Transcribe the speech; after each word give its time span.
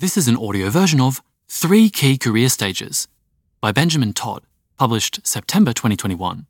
This 0.00 0.16
is 0.16 0.28
an 0.28 0.36
audio 0.38 0.70
version 0.70 0.98
of 0.98 1.22
Three 1.46 1.90
Key 1.90 2.16
Career 2.16 2.48
Stages 2.48 3.06
by 3.60 3.70
Benjamin 3.70 4.14
Todd, 4.14 4.44
published 4.78 5.20
September 5.26 5.74
2021. 5.74 6.46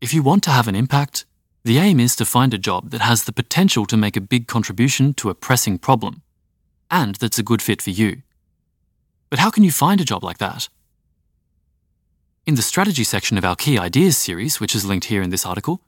If 0.00 0.14
you 0.14 0.22
want 0.22 0.44
to 0.44 0.50
have 0.50 0.68
an 0.68 0.76
impact, 0.76 1.24
the 1.64 1.78
aim 1.78 1.98
is 1.98 2.14
to 2.14 2.24
find 2.24 2.54
a 2.54 2.56
job 2.56 2.90
that 2.90 3.00
has 3.00 3.24
the 3.24 3.32
potential 3.32 3.84
to 3.86 3.96
make 3.96 4.16
a 4.16 4.20
big 4.20 4.46
contribution 4.46 5.12
to 5.14 5.28
a 5.28 5.34
pressing 5.34 5.76
problem, 5.76 6.22
and 6.88 7.16
that's 7.16 7.40
a 7.40 7.42
good 7.42 7.60
fit 7.60 7.82
for 7.82 7.90
you. 7.90 8.22
But 9.28 9.40
how 9.40 9.50
can 9.50 9.64
you 9.64 9.72
find 9.72 10.00
a 10.00 10.04
job 10.04 10.22
like 10.22 10.38
that? 10.38 10.68
In 12.46 12.54
the 12.54 12.62
strategy 12.62 13.02
section 13.02 13.36
of 13.36 13.44
our 13.44 13.56
Key 13.56 13.76
Ideas 13.76 14.16
series, 14.16 14.60
which 14.60 14.76
is 14.76 14.84
linked 14.84 15.06
here 15.06 15.20
in 15.20 15.30
this 15.30 15.44
article, 15.44 15.80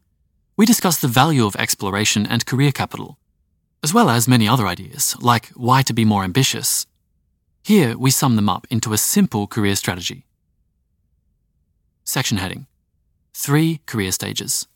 we 0.56 0.66
discuss 0.66 1.00
the 1.00 1.06
value 1.06 1.46
of 1.46 1.54
exploration 1.54 2.26
and 2.26 2.44
career 2.46 2.72
capital, 2.72 3.16
as 3.82 3.95
well 3.95 4.11
as 4.11 4.29
many 4.29 4.48
other 4.48 4.66
ideas, 4.66 5.16
like 5.20 5.48
why 5.48 5.82
to 5.82 5.93
be 5.93 6.04
more 6.04 6.25
ambitious. 6.25 6.86
Here, 7.62 7.96
we 7.96 8.11
sum 8.11 8.36
them 8.36 8.49
up 8.49 8.66
into 8.71 8.93
a 8.93 8.99
simple 8.99 9.46
career 9.46 9.76
strategy. 9.76 10.25
Section 12.04 12.39
heading 12.39 12.66
Three 13.35 13.80
career 13.86 14.12
stages. 14.12 14.66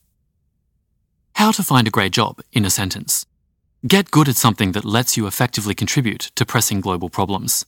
How 1.35 1.53
to 1.53 1.63
find 1.63 1.89
a 1.89 1.91
great 1.91 2.13
job 2.13 2.41
in 2.53 2.65
a 2.65 2.71
sentence. 2.71 3.25
Get 3.87 4.11
good 4.11 4.29
at 4.29 4.37
something 4.37 4.73
that 4.73 4.85
lets 4.85 5.17
you 5.17 5.27
effectively 5.27 5.75
contribute 5.75 6.31
to 6.35 6.45
pressing 6.45 6.83
global 6.83 7.09
problems. 7.09 7.65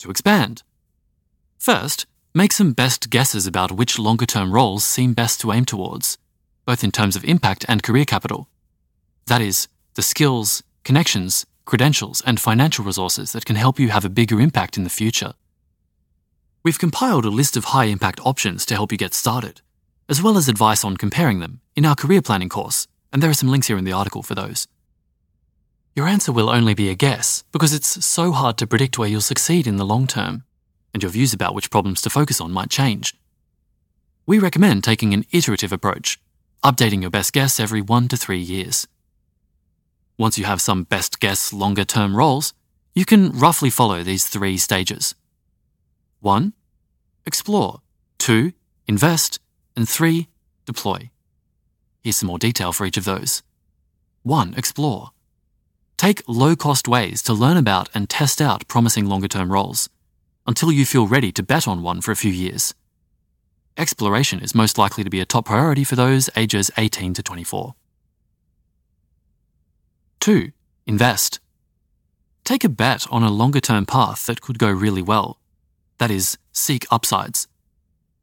To 0.00 0.10
expand. 0.10 0.62
First, 1.58 2.06
make 2.34 2.52
some 2.52 2.74
best 2.74 3.08
guesses 3.08 3.46
about 3.46 3.72
which 3.72 3.98
longer 3.98 4.26
term 4.26 4.52
roles 4.52 4.84
seem 4.84 5.14
best 5.14 5.40
to 5.40 5.52
aim 5.52 5.64
towards, 5.64 6.18
both 6.66 6.84
in 6.84 6.92
terms 6.92 7.16
of 7.16 7.24
impact 7.24 7.64
and 7.68 7.82
career 7.82 8.04
capital. 8.04 8.48
That 9.26 9.40
is, 9.40 9.68
the 9.96 10.02
skills, 10.02 10.62
connections, 10.84 11.46
credentials, 11.64 12.22
and 12.26 12.38
financial 12.38 12.84
resources 12.84 13.32
that 13.32 13.46
can 13.46 13.56
help 13.56 13.80
you 13.80 13.88
have 13.88 14.04
a 14.04 14.10
bigger 14.10 14.40
impact 14.40 14.76
in 14.76 14.84
the 14.84 14.90
future. 14.90 15.32
We've 16.62 16.78
compiled 16.78 17.24
a 17.24 17.30
list 17.30 17.56
of 17.56 17.66
high 17.66 17.86
impact 17.86 18.20
options 18.22 18.66
to 18.66 18.74
help 18.74 18.92
you 18.92 18.98
get 18.98 19.14
started, 19.14 19.62
as 20.08 20.22
well 20.22 20.36
as 20.36 20.48
advice 20.48 20.84
on 20.84 20.96
comparing 20.96 21.40
them 21.40 21.60
in 21.74 21.86
our 21.86 21.94
career 21.94 22.20
planning 22.20 22.50
course, 22.50 22.86
and 23.10 23.22
there 23.22 23.30
are 23.30 23.34
some 23.34 23.48
links 23.48 23.68
here 23.68 23.78
in 23.78 23.84
the 23.84 23.92
article 23.92 24.22
for 24.22 24.34
those. 24.34 24.68
Your 25.94 26.06
answer 26.06 26.30
will 26.30 26.50
only 26.50 26.74
be 26.74 26.90
a 26.90 26.94
guess 26.94 27.42
because 27.50 27.72
it's 27.72 28.04
so 28.04 28.32
hard 28.32 28.58
to 28.58 28.66
predict 28.66 28.98
where 28.98 29.08
you'll 29.08 29.22
succeed 29.22 29.66
in 29.66 29.76
the 29.76 29.86
long 29.86 30.06
term, 30.06 30.44
and 30.92 31.02
your 31.02 31.10
views 31.10 31.32
about 31.32 31.54
which 31.54 31.70
problems 31.70 32.02
to 32.02 32.10
focus 32.10 32.38
on 32.38 32.52
might 32.52 32.68
change. 32.68 33.14
We 34.26 34.38
recommend 34.38 34.84
taking 34.84 35.14
an 35.14 35.24
iterative 35.32 35.72
approach, 35.72 36.20
updating 36.62 37.00
your 37.00 37.10
best 37.10 37.32
guess 37.32 37.58
every 37.58 37.80
one 37.80 38.08
to 38.08 38.16
three 38.16 38.40
years. 38.40 38.86
Once 40.18 40.38
you 40.38 40.44
have 40.44 40.60
some 40.60 40.84
best 40.84 41.20
guess 41.20 41.52
longer 41.52 41.84
term 41.84 42.16
roles, 42.16 42.54
you 42.94 43.04
can 43.04 43.30
roughly 43.30 43.68
follow 43.68 44.02
these 44.02 44.26
three 44.26 44.56
stages 44.56 45.14
1. 46.20 46.54
Explore. 47.26 47.82
2. 48.18 48.52
Invest. 48.86 49.38
And 49.76 49.88
3. 49.88 50.28
Deploy. 50.64 51.10
Here's 52.02 52.16
some 52.16 52.28
more 52.28 52.38
detail 52.38 52.72
for 52.72 52.86
each 52.86 52.96
of 52.96 53.04
those. 53.04 53.42
1. 54.22 54.54
Explore. 54.56 55.10
Take 55.96 56.22
low 56.26 56.56
cost 56.56 56.88
ways 56.88 57.22
to 57.22 57.32
learn 57.34 57.56
about 57.56 57.88
and 57.94 58.08
test 58.08 58.40
out 58.40 58.66
promising 58.68 59.06
longer 59.06 59.28
term 59.28 59.52
roles 59.52 59.88
until 60.46 60.72
you 60.72 60.86
feel 60.86 61.06
ready 61.06 61.32
to 61.32 61.42
bet 61.42 61.68
on 61.68 61.82
one 61.82 62.00
for 62.00 62.12
a 62.12 62.16
few 62.16 62.30
years. 62.30 62.74
Exploration 63.76 64.40
is 64.40 64.54
most 64.54 64.78
likely 64.78 65.04
to 65.04 65.10
be 65.10 65.20
a 65.20 65.26
top 65.26 65.46
priority 65.46 65.84
for 65.84 65.96
those 65.96 66.30
ages 66.36 66.70
18 66.78 67.12
to 67.14 67.22
24. 67.22 67.74
2. 70.26 70.50
Invest. 70.88 71.38
Take 72.42 72.64
a 72.64 72.68
bet 72.68 73.06
on 73.12 73.22
a 73.22 73.30
longer 73.30 73.60
term 73.60 73.86
path 73.86 74.26
that 74.26 74.40
could 74.40 74.58
go 74.58 74.68
really 74.68 75.00
well. 75.00 75.38
That 75.98 76.10
is, 76.10 76.36
seek 76.50 76.84
upsides. 76.90 77.46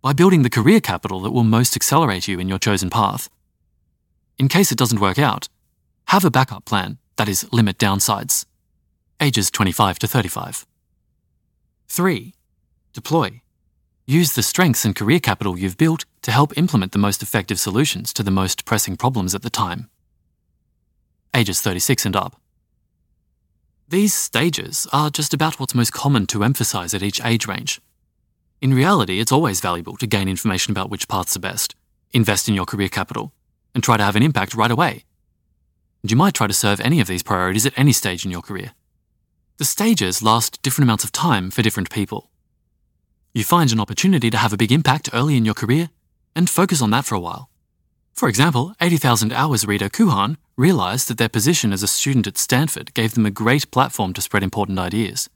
By 0.01 0.11
building 0.11 0.43
the 0.43 0.49
career 0.49 0.81
capital 0.81 1.21
that 1.21 1.31
will 1.31 1.45
most 1.45 1.77
accelerate 1.77 2.27
you 2.27 2.41
in 2.41 2.49
your 2.49 2.59
chosen 2.59 2.89
path. 2.89 3.29
In 4.37 4.49
case 4.49 4.69
it 4.69 4.77
doesn't 4.77 4.99
work 4.99 5.17
out, 5.17 5.47
have 6.07 6.25
a 6.25 6.29
backup 6.29 6.65
plan 6.65 6.97
that 7.15 7.29
is, 7.29 7.47
limit 7.53 7.77
downsides. 7.77 8.45
Ages 9.21 9.49
25 9.49 9.97
to 9.99 10.05
35. 10.05 10.65
3. 11.87 12.33
Deploy. 12.91 13.41
Use 14.05 14.33
the 14.33 14.43
strengths 14.43 14.83
and 14.83 14.93
career 14.93 15.21
capital 15.21 15.57
you've 15.57 15.77
built 15.77 16.03
to 16.23 16.33
help 16.33 16.57
implement 16.57 16.91
the 16.91 16.99
most 16.99 17.23
effective 17.23 17.61
solutions 17.61 18.11
to 18.11 18.23
the 18.23 18.29
most 18.29 18.65
pressing 18.65 18.97
problems 18.97 19.33
at 19.33 19.41
the 19.41 19.49
time. 19.49 19.89
Ages 21.35 21.61
36 21.61 22.05
and 22.05 22.15
up. 22.15 22.39
These 23.87 24.13
stages 24.13 24.87
are 24.93 25.09
just 25.09 25.33
about 25.33 25.59
what's 25.59 25.75
most 25.75 25.93
common 25.93 26.25
to 26.27 26.43
emphasize 26.43 26.93
at 26.93 27.03
each 27.03 27.23
age 27.23 27.47
range. 27.47 27.81
In 28.61 28.73
reality, 28.73 29.19
it's 29.19 29.31
always 29.31 29.59
valuable 29.59 29.97
to 29.97 30.07
gain 30.07 30.29
information 30.29 30.71
about 30.71 30.89
which 30.89 31.07
paths 31.07 31.35
are 31.35 31.41
best, 31.41 31.75
invest 32.11 32.47
in 32.47 32.55
your 32.55 32.65
career 32.65 32.89
capital, 32.89 33.33
and 33.73 33.83
try 33.83 33.97
to 33.97 34.03
have 34.03 34.15
an 34.15 34.23
impact 34.23 34.53
right 34.53 34.71
away 34.71 35.03
and 36.03 36.11
you 36.11 36.17
might 36.17 36.33
try 36.33 36.47
to 36.47 36.53
serve 36.53 36.81
any 36.81 36.99
of 36.99 37.07
these 37.07 37.23
priorities 37.23 37.65
at 37.65 37.77
any 37.79 37.93
stage 37.93 38.25
in 38.25 38.31
your 38.31 38.41
career. 38.41 38.73
The 39.57 39.65
stages 39.65 40.21
last 40.21 40.61
different 40.61 40.87
amounts 40.87 41.05
of 41.05 41.13
time 41.13 41.49
for 41.49 41.61
different 41.61 41.89
people. 41.89 42.29
You 43.33 43.43
find 43.43 43.71
an 43.71 43.79
opportunity 43.79 44.29
to 44.29 44.37
have 44.37 44.51
a 44.51 44.57
big 44.57 44.71
impact 44.71 45.09
early 45.13 45.37
in 45.37 45.45
your 45.45 45.53
career 45.53 45.89
and 46.35 46.49
focus 46.49 46.81
on 46.81 46.91
that 46.91 47.05
for 47.05 47.15
a 47.15 47.19
while. 47.19 47.49
For 48.13 48.29
example, 48.29 48.73
80,000 48.79 49.33
Hours 49.33 49.65
reader 49.65 49.89
Kuhan 49.89 50.37
realized 50.55 51.07
that 51.07 51.17
their 51.17 51.29
position 51.29 51.73
as 51.73 51.83
a 51.83 51.87
student 51.87 52.27
at 52.27 52.37
Stanford 52.37 52.93
gave 52.93 53.15
them 53.15 53.25
a 53.25 53.31
great 53.31 53.69
platform 53.71 54.13
to 54.13 54.21
spread 54.21 54.43
important 54.43 54.79
ideas. 54.79 55.29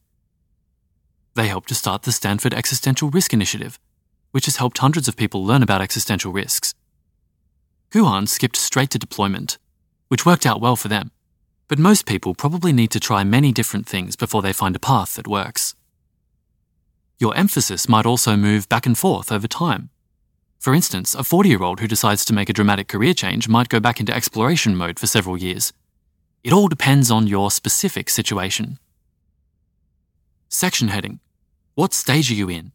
They 1.36 1.48
helped 1.48 1.70
to 1.70 1.76
start 1.76 2.04
the 2.04 2.12
Stanford 2.12 2.54
Existential 2.54 3.10
Risk 3.10 3.34
Initiative, 3.34 3.80
which 4.32 4.46
has 4.46 4.58
helped 4.58 4.78
hundreds 4.78 5.08
of 5.08 5.18
people 5.18 5.46
learn 5.46 5.64
about 5.64 5.82
existential 5.82 6.32
risks. 6.32 6.74
Kuhan 7.92 8.28
skipped 8.28 8.58
straight 8.58 8.92
to 8.92 9.00
deployment 9.00 9.58
which 10.08 10.26
worked 10.26 10.46
out 10.46 10.62
well 10.62 10.76
for 10.76 10.88
them. 10.88 11.12
But 11.68 11.80
most 11.80 12.06
people 12.06 12.34
probably 12.34 12.72
need 12.72 12.92
to 12.92 13.00
try 13.00 13.24
many 13.24 13.52
different 13.52 13.88
things 13.88 14.16
before 14.16 14.42
they 14.42 14.54
find 14.54 14.76
a 14.76 14.80
path 14.80 15.16
that 15.16 15.28
works. 15.28 15.76
Your 17.20 17.36
emphasis 17.36 17.90
might 17.90 18.06
also 18.06 18.38
move 18.38 18.70
back 18.70 18.86
and 18.86 18.98
forth 18.98 19.32
over 19.32 19.48
time. 19.48 19.90
For 20.60 20.74
instance, 20.74 21.16
a 21.16 21.24
40 21.24 21.50
year 21.50 21.64
old 21.64 21.80
who 21.80 21.88
decides 21.88 22.26
to 22.26 22.34
make 22.34 22.50
a 22.50 22.54
dramatic 22.54 22.88
career 22.88 23.14
change 23.14 23.48
might 23.48 23.70
go 23.70 23.80
back 23.80 24.00
into 24.00 24.16
exploration 24.16 24.76
mode 24.76 25.00
for 25.00 25.08
several 25.08 25.38
years. 25.38 25.74
It 26.44 26.54
all 26.54 26.68
depends 26.68 27.12
on 27.12 27.28
your 27.28 27.52
specific 27.52 28.10
situation. 28.10 28.80
Section 30.50 30.88
heading 30.88 31.20
What 31.76 31.94
stage 31.94 32.32
are 32.32 32.36
you 32.36 32.50
in? 32.50 32.72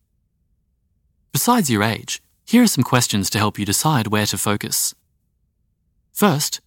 Besides 1.33 1.71
your 1.71 1.83
age, 1.83 2.23
here 2.45 2.63
are 2.63 2.69
some 2.69 2.85
questions 2.85 3.31
to 3.31 3.39
help 3.39 3.59
you 3.59 3.65
decide 3.65 4.09
where 4.09 4.27
to 4.27 4.37
focus. 4.37 4.95
First, 6.13 6.61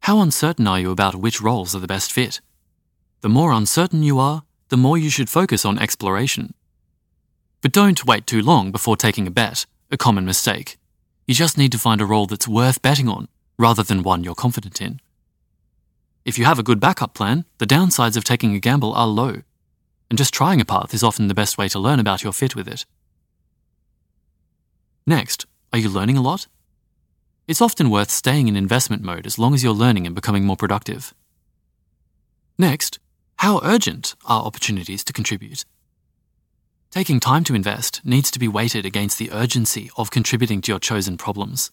how 0.00 0.20
uncertain 0.20 0.66
are 0.66 0.80
you 0.80 0.90
about 0.90 1.16
which 1.16 1.42
roles 1.42 1.74
are 1.74 1.80
the 1.80 1.86
best 1.86 2.12
fit? 2.12 2.40
The 3.20 3.28
more 3.28 3.52
uncertain 3.52 4.02
you 4.02 4.18
are, 4.18 4.44
the 4.68 4.76
more 4.76 4.96
you 4.96 5.10
should 5.10 5.28
focus 5.28 5.64
on 5.64 5.78
exploration. 5.78 6.54
But 7.60 7.72
don't 7.72 8.06
wait 8.06 8.26
too 8.26 8.40
long 8.40 8.72
before 8.72 8.96
taking 8.96 9.26
a 9.26 9.30
bet, 9.30 9.66
a 9.90 9.96
common 9.96 10.24
mistake. 10.24 10.78
You 11.26 11.34
just 11.34 11.58
need 11.58 11.72
to 11.72 11.78
find 11.78 12.00
a 12.00 12.06
role 12.06 12.26
that's 12.26 12.48
worth 12.48 12.82
betting 12.82 13.08
on, 13.08 13.28
rather 13.58 13.82
than 13.82 14.02
one 14.02 14.24
you're 14.24 14.34
confident 14.34 14.80
in. 14.80 15.00
If 16.24 16.38
you 16.38 16.44
have 16.44 16.58
a 16.58 16.64
good 16.64 16.80
backup 16.80 17.14
plan, 17.14 17.44
the 17.58 17.66
downsides 17.66 18.16
of 18.16 18.24
taking 18.24 18.54
a 18.54 18.60
gamble 18.60 18.92
are 18.94 19.06
low, 19.06 19.42
and 20.10 20.18
just 20.18 20.34
trying 20.34 20.60
a 20.60 20.64
path 20.64 20.92
is 20.92 21.02
often 21.02 21.28
the 21.28 21.34
best 21.34 21.56
way 21.56 21.68
to 21.68 21.78
learn 21.78 22.00
about 22.00 22.22
your 22.22 22.32
fit 22.32 22.56
with 22.56 22.68
it. 22.68 22.84
Next, 25.06 25.46
are 25.72 25.78
you 25.78 25.88
learning 25.88 26.16
a 26.16 26.22
lot? 26.22 26.48
It's 27.46 27.62
often 27.62 27.90
worth 27.90 28.10
staying 28.10 28.48
in 28.48 28.56
investment 28.56 29.02
mode 29.02 29.26
as 29.26 29.38
long 29.38 29.54
as 29.54 29.62
you're 29.62 29.72
learning 29.72 30.04
and 30.04 30.16
becoming 30.16 30.44
more 30.44 30.56
productive. 30.56 31.14
Next, 32.58 32.98
how 33.36 33.60
urgent 33.62 34.16
are 34.24 34.42
opportunities 34.42 35.04
to 35.04 35.12
contribute? 35.12 35.64
Taking 36.90 37.20
time 37.20 37.44
to 37.44 37.54
invest 37.54 38.00
needs 38.04 38.30
to 38.30 38.38
be 38.38 38.48
weighted 38.48 38.86
against 38.86 39.18
the 39.18 39.30
urgency 39.30 39.90
of 39.96 40.10
contributing 40.10 40.60
to 40.62 40.72
your 40.72 40.78
chosen 40.78 41.18
problems. 41.18 41.70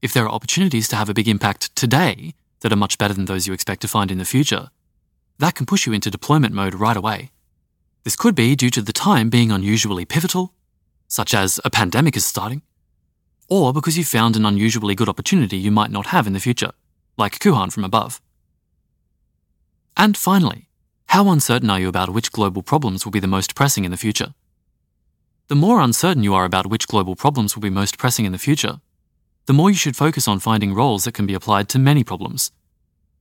If 0.00 0.14
there 0.14 0.24
are 0.24 0.30
opportunities 0.30 0.88
to 0.88 0.96
have 0.96 1.08
a 1.08 1.14
big 1.14 1.28
impact 1.28 1.74
today 1.74 2.34
that 2.60 2.72
are 2.72 2.76
much 2.76 2.96
better 2.96 3.12
than 3.12 3.26
those 3.26 3.46
you 3.46 3.52
expect 3.52 3.82
to 3.82 3.88
find 3.88 4.10
in 4.10 4.18
the 4.18 4.24
future, 4.24 4.70
that 5.38 5.54
can 5.54 5.66
push 5.66 5.86
you 5.86 5.92
into 5.92 6.10
deployment 6.10 6.54
mode 6.54 6.74
right 6.74 6.96
away. 6.96 7.30
This 8.04 8.16
could 8.16 8.34
be 8.34 8.56
due 8.56 8.70
to 8.70 8.82
the 8.82 8.92
time 8.92 9.28
being 9.28 9.50
unusually 9.50 10.04
pivotal, 10.04 10.54
such 11.08 11.34
as 11.34 11.60
a 11.64 11.70
pandemic 11.70 12.16
is 12.16 12.24
starting, 12.24 12.62
or 13.48 13.72
because 13.72 13.98
you 13.98 14.04
found 14.04 14.36
an 14.36 14.46
unusually 14.46 14.94
good 14.94 15.08
opportunity 15.08 15.56
you 15.56 15.70
might 15.70 15.90
not 15.90 16.06
have 16.06 16.26
in 16.26 16.32
the 16.32 16.40
future, 16.40 16.72
like 17.16 17.38
Kuhan 17.38 17.70
from 17.70 17.84
above. 17.84 18.20
And 19.96 20.16
finally, 20.16 20.67
how 21.08 21.30
uncertain 21.30 21.70
are 21.70 21.80
you 21.80 21.88
about 21.88 22.10
which 22.10 22.32
global 22.32 22.62
problems 22.62 23.04
will 23.04 23.12
be 23.12 23.20
the 23.20 23.26
most 23.26 23.54
pressing 23.54 23.84
in 23.84 23.90
the 23.90 23.96
future? 23.96 24.34
The 25.48 25.54
more 25.54 25.80
uncertain 25.80 26.22
you 26.22 26.34
are 26.34 26.44
about 26.44 26.66
which 26.66 26.86
global 26.86 27.16
problems 27.16 27.56
will 27.56 27.62
be 27.62 27.70
most 27.70 27.98
pressing 27.98 28.26
in 28.26 28.32
the 28.32 28.38
future, 28.38 28.80
the 29.46 29.54
more 29.54 29.70
you 29.70 29.76
should 29.76 29.96
focus 29.96 30.28
on 30.28 30.38
finding 30.38 30.74
roles 30.74 31.04
that 31.04 31.14
can 31.14 31.26
be 31.26 31.34
applied 31.34 31.68
to 31.70 31.78
many 31.78 32.04
problems. 32.04 32.52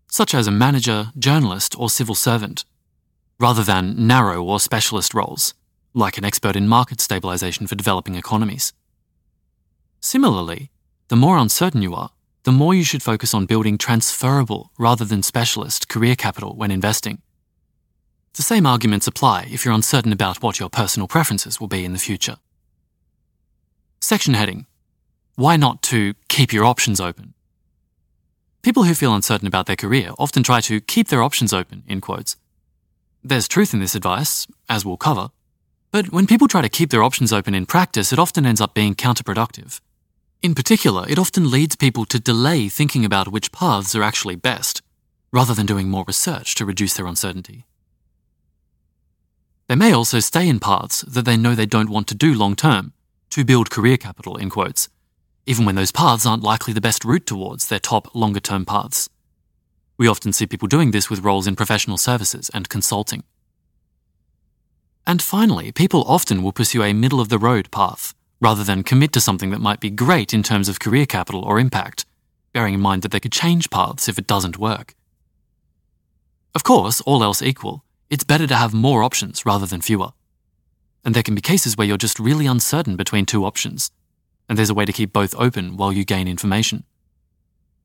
such 0.10 0.34
as 0.34 0.48
a 0.48 0.51
manager, 0.51 1.12
journalist, 1.18 1.75
or 1.78 1.89
civil 1.89 2.16
servant, 2.16 2.66
rather 3.39 3.63
than 3.63 4.07
narrow 4.07 4.44
or 4.44 4.60
specialist 4.60 5.13
roles, 5.13 5.54
like 5.94 6.18
an 6.18 6.25
expert 6.25 6.56
in 6.56 6.68
market 6.68 7.01
stabilization 7.01 7.68
for 7.68 7.75
developing 7.75 8.16
economies. 8.16 8.74
Similarly, 10.00 10.72
the 11.10 11.16
more 11.16 11.38
uncertain 11.38 11.81
you 11.81 11.94
are, 11.94 12.12
the 12.44 12.51
more 12.51 12.74
you 12.74 12.84
should 12.84 13.04
focus 13.04 13.34
on 13.34 13.45
building 13.45 13.78
transferable 13.78 14.72
rather 14.78 15.04
than 15.04 15.22
specialist 15.22 15.89
career 15.89 16.16
capital 16.16 16.56
when 16.56 16.72
investing. 16.72 17.22
The 18.33 18.44
same 18.44 18.65
arguments 18.65 19.07
apply 19.07 19.47
if 19.51 19.65
you're 19.65 19.74
uncertain 19.74 20.12
about 20.12 20.44
what 20.44 20.59
your 20.59 20.69
personal 20.69 21.07
preferences 21.07 21.59
will 21.59 21.68
be 21.68 21.83
in 21.83 21.94
the 21.94 22.00
future. 22.00 22.38
Section 24.00 24.35
heading 24.35 24.65
Why 25.35 25.57
not 25.57 25.81
to 25.83 26.13
keep 26.27 26.53
your 26.53 26.65
options 26.65 27.00
open? 27.00 27.33
People 28.62 28.83
who 28.83 28.94
feel 28.94 29.15
uncertain 29.15 29.47
about 29.47 29.65
their 29.65 29.75
career 29.75 30.12
often 30.19 30.44
try 30.44 30.62
to 30.62 30.81
keep 30.81 31.07
their 31.07 31.24
options 31.24 31.53
open, 31.53 31.83
in 31.88 32.01
quotes. 32.01 32.35
There's 33.24 33.47
truth 33.47 33.74
in 33.74 33.79
this 33.79 33.95
advice, 33.95 34.45
as 34.69 34.85
we'll 34.85 34.97
cover, 34.97 35.29
but 35.91 36.12
when 36.12 36.27
people 36.27 36.47
try 36.47 36.62
to 36.62 36.69
keep 36.69 36.89
their 36.89 37.03
options 37.03 37.31
open 37.31 37.56
in 37.56 37.65
practice, 37.65 38.12
it 38.12 38.19
often 38.19 38.45
ends 38.45 38.62
up 38.62 38.74
being 38.74 38.94
counterproductive. 38.94 39.79
In 40.44 40.53
particular, 40.53 41.06
it 41.09 41.18
often 41.18 41.50
leads 41.50 41.75
people 41.75 42.06
to 42.06 42.19
delay 42.19 42.69
thinking 42.69 43.03
about 43.03 43.29
which 43.29 43.51
paths 43.51 43.95
are 43.95 44.03
actually 44.03 44.35
best, 44.35 44.81
rather 45.31 45.53
than 45.53 45.65
doing 45.65 45.89
more 45.89 46.06
research 46.07 46.53
to 46.56 46.65
reduce 46.65 46.94
their 46.94 47.07
uncertainty. 47.07 47.65
They 49.68 49.75
may 49.75 49.92
also 49.92 50.19
stay 50.19 50.48
in 50.48 50.60
paths 50.60 51.02
that 51.02 51.25
they 51.25 51.36
know 51.36 51.54
they 51.54 51.66
don't 51.66 51.90
want 51.90 52.08
to 52.08 52.16
do 52.16 52.34
long 52.34 52.56
term, 52.56 52.94
to 53.31 53.44
build 53.44 53.69
career 53.69 53.98
capital, 53.98 54.38
in 54.38 54.50
quotes, 54.50 54.88
even 55.46 55.66
when 55.66 55.75
those 55.75 55.92
paths 55.92 56.25
aren't 56.25 56.44
likely 56.44 56.74
the 56.74 56.81
best 56.81 57.04
route 57.04 57.25
towards 57.25 57.68
their 57.68 57.80
top 57.80 58.16
longer 58.16 58.40
term 58.40 58.66
paths. 58.66 59.10
We 59.98 60.08
often 60.08 60.31
see 60.31 60.46
people 60.46 60.68
doing 60.68 60.92
this 60.92 61.10
with 61.10 61.24
roles 61.24 61.48
in 61.48 61.56
professional 61.56 61.98
services 61.98 62.50
and 62.54 62.69
consulting. 62.69 63.24
And 65.06 65.22
finally, 65.22 65.72
people 65.72 66.04
often 66.04 66.44
will 66.44 66.52
pursue 66.52 66.84
a 66.84 66.94
middle 66.94 67.20
of 67.20 67.30
the 67.30 67.40
road 67.40 67.72
path 67.72 68.13
rather 68.40 68.63
than 68.63 68.84
commit 68.84 69.12
to 69.13 69.22
something 69.22 69.50
that 69.50 69.62
might 69.62 69.80
be 69.80 69.90
great 69.90 70.34
in 70.34 70.44
terms 70.44 70.70
of 70.70 70.80
career 70.80 71.06
capital 71.06 71.44
or 71.44 71.60
impact, 71.60 72.06
bearing 72.54 72.75
in 72.75 72.81
mind 72.81 73.02
that 73.02 73.12
they 73.12 73.20
could 73.20 73.31
change 73.31 73.70
paths 73.70 74.08
if 74.08 74.20
it 74.20 74.28
doesn't 74.28 74.58
work. 74.58 74.94
Of 76.54 76.63
course, 76.63 77.02
all 77.02 77.24
else 77.24 77.42
equal, 77.42 77.84
it's 78.09 78.24
better 78.24 78.48
to 78.48 78.56
have 78.56 78.74
more 78.74 79.04
options 79.04 79.45
rather 79.45 79.65
than 79.65 79.81
fewer. 79.81 80.12
And 81.04 81.15
there 81.15 81.24
can 81.24 81.36
be 81.36 81.42
cases 81.42 81.77
where 81.77 81.88
you're 81.88 81.98
just 81.98 82.19
really 82.19 82.45
uncertain 82.45 82.95
between 82.95 83.25
two 83.25 83.45
options, 83.45 83.92
and 84.48 84.57
there's 84.57 84.69
a 84.69 84.74
way 84.74 84.86
to 84.86 84.94
keep 84.94 85.13
both 85.13 85.36
open 85.36 85.77
while 85.77 85.92
you 85.92 86.06
gain 86.06 86.27
information. 86.27 86.83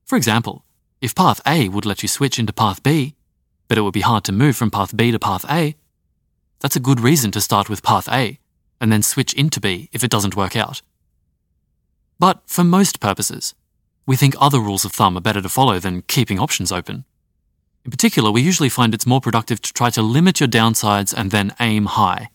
For 0.05 0.17
example, 0.17 0.65
if 1.01 1.15
path 1.15 1.41
A 1.45 1.69
would 1.69 1.85
let 1.85 2.01
you 2.01 2.07
switch 2.07 2.39
into 2.39 2.53
path 2.53 2.83
B, 2.83 3.15
but 3.67 3.77
it 3.77 3.81
would 3.81 3.93
be 3.93 4.01
hard 4.01 4.23
to 4.25 4.31
move 4.31 4.55
from 4.55 4.71
path 4.71 4.95
B 4.95 5.11
to 5.11 5.19
path 5.19 5.45
A, 5.49 5.75
that's 6.59 6.75
a 6.75 6.81
good 6.81 6.99
reason 6.99 7.31
to 7.31 7.41
start 7.41 7.69
with 7.69 7.83
path 7.83 8.07
A 8.09 8.39
and 8.79 8.91
then 8.91 9.01
switch 9.01 9.33
into 9.33 9.59
B 9.59 9.89
if 9.91 10.03
it 10.03 10.11
doesn't 10.11 10.35
work 10.35 10.55
out. 10.55 10.81
But 12.19 12.41
for 12.45 12.63
most 12.63 12.99
purposes, 12.99 13.53
we 14.05 14.15
think 14.15 14.35
other 14.39 14.59
rules 14.59 14.85
of 14.85 14.91
thumb 14.91 15.17
are 15.17 15.21
better 15.21 15.41
to 15.41 15.49
follow 15.49 15.79
than 15.79 16.03
keeping 16.03 16.39
options 16.39 16.71
open. 16.71 17.05
In 17.85 17.91
particular, 17.91 18.31
we 18.31 18.41
usually 18.41 18.69
find 18.69 18.93
it's 18.93 19.05
more 19.05 19.19
productive 19.19 19.61
to 19.61 19.73
try 19.73 19.89
to 19.89 20.01
limit 20.01 20.39
your 20.39 20.47
downsides 20.47 21.13
and 21.13 21.31
then 21.31 21.53
aim 21.59 21.85
high. 21.85 22.29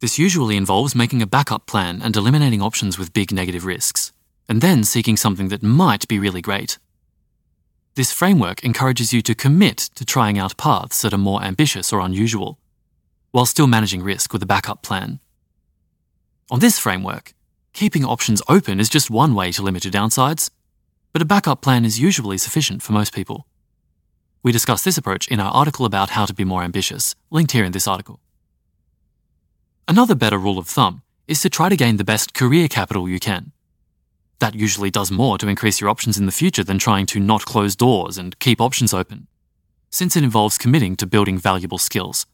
This 0.00 0.18
usually 0.18 0.56
involves 0.56 0.94
making 0.94 1.22
a 1.22 1.26
backup 1.26 1.66
plan 1.66 2.00
and 2.02 2.16
eliminating 2.16 2.62
options 2.62 2.98
with 2.98 3.12
big 3.12 3.32
negative 3.32 3.64
risks, 3.64 4.12
and 4.48 4.60
then 4.60 4.84
seeking 4.84 5.16
something 5.16 5.48
that 5.48 5.62
might 5.62 6.06
be 6.08 6.18
really 6.18 6.40
great. 6.40 6.78
This 7.94 8.12
framework 8.12 8.64
encourages 8.64 9.12
you 9.12 9.20
to 9.22 9.34
commit 9.34 9.78
to 9.96 10.04
trying 10.04 10.38
out 10.38 10.56
paths 10.56 11.02
that 11.02 11.12
are 11.12 11.18
more 11.18 11.42
ambitious 11.42 11.92
or 11.92 12.00
unusual, 12.00 12.58
while 13.32 13.46
still 13.46 13.66
managing 13.66 14.02
risk 14.02 14.32
with 14.32 14.42
a 14.42 14.46
backup 14.46 14.82
plan. 14.82 15.20
On 16.50 16.60
this 16.60 16.78
framework, 16.78 17.34
keeping 17.72 18.04
options 18.04 18.42
open 18.48 18.80
is 18.80 18.88
just 18.88 19.10
one 19.10 19.34
way 19.34 19.52
to 19.52 19.62
limit 19.62 19.84
your 19.84 19.92
downsides, 19.92 20.50
but 21.12 21.22
a 21.22 21.26
backup 21.26 21.62
plan 21.62 21.84
is 21.84 22.00
usually 22.00 22.38
sufficient 22.38 22.82
for 22.82 22.92
most 22.92 23.12
people. 23.12 23.46
We 24.42 24.50
discuss 24.50 24.82
this 24.82 24.98
approach 24.98 25.28
in 25.28 25.38
our 25.38 25.52
article 25.52 25.86
about 25.86 26.10
how 26.10 26.26
to 26.26 26.34
be 26.34 26.44
more 26.44 26.64
ambitious, 26.64 27.14
linked 27.30 27.52
here 27.52 27.64
in 27.64 27.72
this 27.72 27.86
article. 27.86 28.18
Another 29.86 30.14
better 30.16 30.38
rule 30.38 30.58
of 30.58 30.66
thumb 30.66 31.02
is 31.28 31.40
to 31.40 31.50
try 31.50 31.68
to 31.68 31.76
gain 31.76 31.96
the 31.96 32.04
best 32.04 32.34
career 32.34 32.66
capital 32.66 33.08
you 33.08 33.20
can. 33.20 33.52
That 34.40 34.56
usually 34.56 34.90
does 34.90 35.12
more 35.12 35.38
to 35.38 35.46
increase 35.46 35.80
your 35.80 35.90
options 35.90 36.18
in 36.18 36.26
the 36.26 36.32
future 36.32 36.64
than 36.64 36.78
trying 36.78 37.06
to 37.06 37.20
not 37.20 37.44
close 37.44 37.76
doors 37.76 38.18
and 38.18 38.36
keep 38.40 38.60
options 38.60 38.92
open, 38.92 39.28
since 39.90 40.16
it 40.16 40.24
involves 40.24 40.58
committing 40.58 40.96
to 40.96 41.06
building 41.06 41.38
valuable 41.38 41.78
skills. 41.78 42.26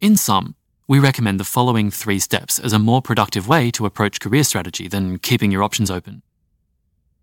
In 0.00 0.16
sum, 0.16 0.54
we 0.86 1.00
recommend 1.00 1.40
the 1.40 1.44
following 1.44 1.90
three 1.90 2.20
steps 2.20 2.60
as 2.60 2.72
a 2.72 2.78
more 2.78 3.02
productive 3.02 3.48
way 3.48 3.72
to 3.72 3.84
approach 3.84 4.20
career 4.20 4.44
strategy 4.44 4.86
than 4.86 5.18
keeping 5.18 5.50
your 5.50 5.64
options 5.64 5.90
open. 5.90 6.22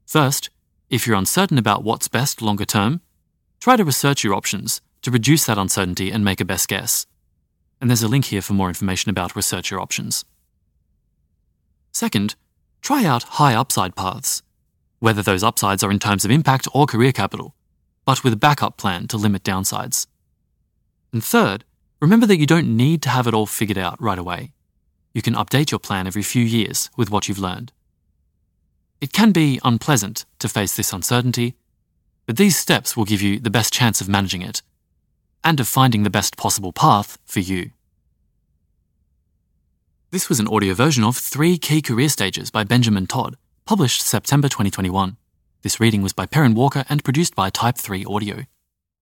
First, 0.05 0.49
if 0.89 1.07
you're 1.07 1.15
uncertain 1.15 1.57
about 1.57 1.83
what's 1.83 2.09
best 2.09 2.41
longer 2.41 2.65
term, 2.65 3.01
try 3.59 3.75
to 3.75 3.83
research 3.83 4.23
your 4.23 4.33
options 4.33 4.81
to 5.01 5.11
reduce 5.11 5.45
that 5.45 5.57
uncertainty 5.57 6.11
and 6.11 6.23
make 6.23 6.41
a 6.41 6.45
best 6.45 6.67
guess. 6.67 7.05
And 7.79 7.89
there's 7.89 8.03
a 8.03 8.07
link 8.07 8.25
here 8.25 8.41
for 8.41 8.53
more 8.53 8.67
information 8.67 9.09
about 9.09 9.35
research 9.35 9.69
your 9.69 9.79
options. 9.79 10.25
Second, 11.91 12.35
try 12.81 13.05
out 13.05 13.23
high 13.23 13.55
upside 13.55 13.95
paths, 13.95 14.41
whether 14.99 15.21
those 15.21 15.43
upsides 15.43 15.83
are 15.83 15.91
in 15.91 15.99
terms 15.99 16.25
of 16.25 16.31
impact 16.31 16.67
or 16.73 16.85
career 16.85 17.11
capital, 17.11 17.55
but 18.05 18.23
with 18.23 18.33
a 18.33 18.37
backup 18.37 18.77
plan 18.77 19.07
to 19.07 19.17
limit 19.17 19.43
downsides. 19.43 20.07
And 21.11 21.23
third, 21.23 21.63
Remember 22.01 22.25
that 22.27 22.37
you 22.37 22.45
don't 22.45 22.75
need 22.75 23.01
to 23.03 23.09
have 23.09 23.25
it 23.25 23.33
all 23.33 23.45
figured 23.45 23.77
out 23.77 24.01
right 24.01 24.19
away. 24.19 24.51
You 25.13 25.21
can 25.21 25.33
update 25.33 25.71
your 25.71 25.79
plan 25.79 26.07
every 26.07 26.23
few 26.23 26.43
years 26.43 26.89
with 26.97 27.09
what 27.09 27.27
you've 27.27 27.39
learned. 27.39 27.71
It 28.99 29.13
can 29.13 29.31
be 29.31 29.59
unpleasant 29.63 30.25
to 30.39 30.49
face 30.49 30.75
this 30.75 30.91
uncertainty, 30.91 31.55
but 32.25 32.37
these 32.37 32.57
steps 32.57 32.95
will 32.95 33.05
give 33.05 33.21
you 33.21 33.39
the 33.39 33.49
best 33.49 33.73
chance 33.73 34.01
of 34.01 34.09
managing 34.09 34.41
it 34.41 34.61
and 35.43 35.59
of 35.59 35.67
finding 35.67 36.03
the 36.03 36.09
best 36.09 36.37
possible 36.37 36.73
path 36.73 37.17
for 37.25 37.39
you. 37.39 37.71
This 40.11 40.29
was 40.29 40.39
an 40.39 40.47
audio 40.47 40.73
version 40.73 41.03
of 41.03 41.17
Three 41.17 41.57
Key 41.57 41.81
Career 41.81 42.09
Stages 42.09 42.49
by 42.49 42.63
Benjamin 42.63 43.05
Todd, 43.05 43.37
published 43.65 44.01
September 44.01 44.47
2021. 44.47 45.17
This 45.61 45.79
reading 45.79 46.01
was 46.01 46.13
by 46.13 46.25
Perrin 46.25 46.55
Walker 46.55 46.85
and 46.89 47.03
produced 47.03 47.35
by 47.35 47.49
Type 47.49 47.77
3 47.77 48.05
Audio. 48.05 48.45